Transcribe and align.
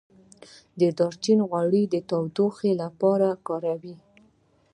د 0.79 0.81
دارچینی 0.99 1.45
غوړي 1.49 1.83
د 1.87 1.95
تودوخې 2.09 2.71
لپاره 2.81 3.25
وکاروئ 3.33 3.95